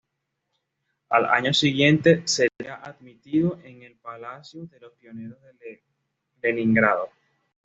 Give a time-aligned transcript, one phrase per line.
[1.09, 5.83] Al año siguiente sería admitido en el Palacio de los Pioneros de
[6.41, 7.09] Leningrado.